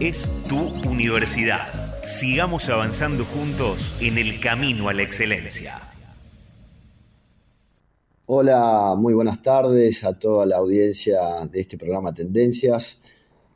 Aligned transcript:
es 0.00 0.30
tu 0.48 0.58
universidad. 0.88 1.68
Sigamos 2.04 2.70
avanzando 2.70 3.26
juntos 3.26 3.94
en 4.00 4.16
el 4.16 4.40
camino 4.40 4.88
a 4.88 4.94
la 4.94 5.02
excelencia. 5.02 5.78
Hola, 8.24 8.94
muy 8.96 9.12
buenas 9.12 9.42
tardes 9.42 10.02
a 10.04 10.18
toda 10.18 10.46
la 10.46 10.56
audiencia 10.56 11.20
de 11.52 11.60
este 11.60 11.76
programa 11.76 12.14
Tendencias. 12.14 12.98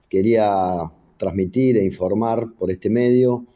Quería 0.07 0.83
transmitir 1.17 1.79
e 1.79 1.85
informar 1.85 2.53
por 2.59 2.71
este 2.71 2.91
medio 2.91 3.47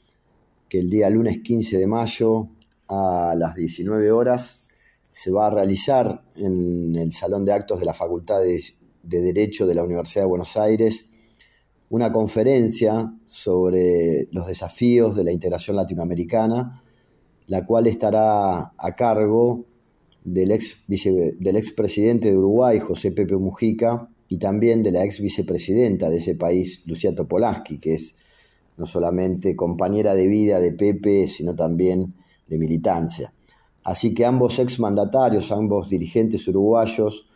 que 0.66 0.78
el 0.78 0.88
día 0.88 1.10
lunes 1.10 1.40
15 1.42 1.76
de 1.76 1.86
mayo 1.86 2.48
a 2.88 3.34
las 3.36 3.54
19 3.54 4.10
horas 4.10 4.66
se 5.12 5.30
va 5.30 5.48
a 5.48 5.50
realizar 5.50 6.22
en 6.36 6.96
el 6.96 7.12
Salón 7.12 7.44
de 7.44 7.52
Actos 7.52 7.80
de 7.80 7.84
la 7.84 7.92
Facultad 7.92 8.40
de, 8.40 8.62
Derecho 9.02 9.66
de 9.66 9.74
la 9.74 9.84
Universidad 9.84 10.22
de 10.22 10.28
Buenos 10.28 10.56
Aires 10.56 11.10
una 11.90 12.12
conferencia 12.12 13.12
sobre 13.26 14.28
los 14.30 14.46
desafíos 14.46 15.16
de 15.16 15.24
la 15.24 15.32
integración 15.32 15.76
latinoamericana, 15.76 16.82
la 17.46 17.64
cual 17.64 17.86
estará 17.86 18.72
a 18.76 18.94
cargo 18.94 19.64
del 20.24 20.52
ex, 20.52 20.84
del 20.86 21.56
expresidente 21.56 22.28
de 22.30 22.36
Uruguay, 22.36 22.78
José 22.80 23.12
Pepe 23.12 23.36
Mujica, 23.36 24.08
y 24.28 24.36
también 24.36 24.82
de 24.82 24.92
la 24.92 25.04
ex 25.04 25.20
vicepresidenta 25.20 26.10
de 26.10 26.18
ese 26.18 26.34
país, 26.34 26.82
Lucía 26.86 27.14
Topolansky, 27.14 27.78
que 27.78 27.94
es 27.94 28.14
no 28.76 28.86
solamente 28.86 29.56
compañera 29.56 30.14
de 30.14 30.26
vida 30.26 30.60
de 30.60 30.72
Pepe, 30.72 31.26
sino 31.26 31.56
también 31.56 32.14
de 32.46 32.58
militancia. 32.58 33.32
Así 33.82 34.12
que 34.12 34.26
ambos 34.26 34.58
ex 34.58 34.78
mandatarios, 34.78 35.50
ambos 35.50 35.88
dirigentes 35.88 36.46
uruguayos, 36.46 37.26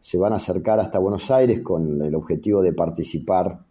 se 0.00 0.18
van 0.18 0.32
a 0.32 0.36
acercar 0.36 0.80
hasta 0.80 0.98
Buenos 0.98 1.30
Aires 1.30 1.60
con 1.60 2.02
el 2.02 2.14
objetivo 2.14 2.62
de 2.62 2.72
participar 2.72 3.64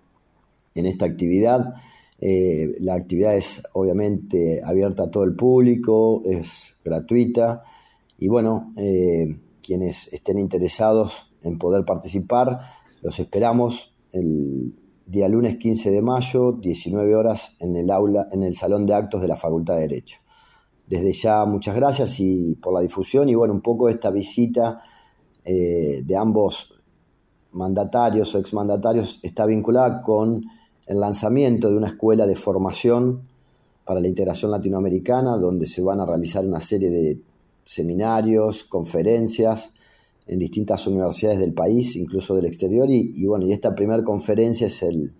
en 0.80 0.86
esta 0.86 1.06
actividad. 1.06 1.74
Eh, 2.20 2.76
la 2.80 2.96
actividad 2.96 3.36
es 3.36 3.62
obviamente 3.74 4.62
abierta 4.64 5.04
a 5.04 5.12
todo 5.12 5.24
el 5.24 5.36
público, 5.36 6.22
es 6.26 6.76
gratuita 6.84 7.62
y 8.18 8.28
bueno, 8.28 8.74
eh, 8.76 9.28
quienes 9.62 10.12
estén 10.12 10.38
interesados 10.38 11.32
en 11.44 11.58
poder 11.58 11.86
participar, 11.86 12.60
los 13.02 13.20
esperamos 13.20 13.96
el 14.12 14.76
día 15.06 15.30
lunes 15.30 15.56
15 15.56 15.92
de 15.92 16.02
mayo, 16.02 16.52
19 16.52 17.16
horas 17.16 17.56
en 17.60 17.76
el 17.76 17.90
aula, 17.90 18.28
en 18.32 18.44
el 18.44 18.56
salón 18.56 18.86
de 18.86 18.94
actos 18.94 19.22
de 19.22 19.28
la 19.28 19.38
Facultad 19.38 19.76
de 19.76 19.82
Derecho. 19.82 20.20
Desde 20.88 21.14
ya 21.14 21.46
muchas 21.46 21.76
gracias 21.76 22.20
y 22.20 22.56
por 22.56 22.74
la 22.74 22.82
difusión 22.82 23.30
y 23.30 23.36
bueno, 23.36 23.54
un 23.54 23.62
poco 23.62 23.88
esta 23.88 24.10
visita 24.10 24.82
eh, 25.46 26.02
de 26.04 26.18
ambos 26.18 26.74
mandatarios 27.52 28.36
o 28.36 28.40
exmandatarios 28.40 29.20
está 29.24 29.46
vinculada 29.46 30.02
con 30.02 30.44
el 30.90 31.00
lanzamiento 31.00 31.70
de 31.70 31.76
una 31.76 31.90
escuela 31.90 32.26
de 32.26 32.36
formación 32.36 33.22
para 33.86 34.02
la 34.02 34.08
integración 34.08 34.50
latinoamericana, 34.50 35.38
donde 35.38 35.68
se 35.68 35.84
van 35.84 36.02
a 36.02 36.06
realizar 36.06 36.44
una 36.44 36.60
serie 36.60 36.90
de 36.90 37.22
seminarios, 37.64 38.64
conferencias 38.64 39.72
en 40.26 40.40
distintas 40.40 40.88
universidades 40.88 41.40
del 41.40 41.54
país, 41.54 41.96
incluso 41.96 42.36
del 42.36 42.48
exterior, 42.48 42.90
y, 42.90 43.26
bueno, 43.28 43.46
y 43.46 43.54
esta 43.54 43.76
primera 43.76 44.04
conferencia 44.04 44.66
es 44.66 44.82
el, 44.82 45.14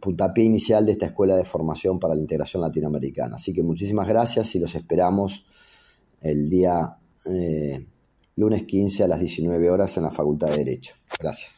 puntapié 0.00 0.44
inicial 0.44 0.86
de 0.86 0.92
esta 0.92 1.06
escuela 1.06 1.34
de 1.34 1.44
formación 1.44 1.98
para 1.98 2.14
la 2.14 2.20
integración 2.20 2.62
latinoamericana. 2.62 3.34
Así 3.34 3.52
que 3.52 3.64
muchísimas 3.64 4.06
gracias 4.06 4.54
y 4.54 4.60
los 4.60 4.74
esperamos 4.76 5.44
el 6.20 6.48
día 6.48 6.96
eh, 7.26 7.84
lunes 8.36 8.62
15 8.62 9.04
a 9.04 9.08
las 9.08 9.18
19 9.18 9.70
horas 9.70 9.96
en 9.96 10.04
la 10.04 10.10
Facultad 10.12 10.50
de 10.50 10.58
Derecho. 10.58 10.94
Gracias. 11.20 11.57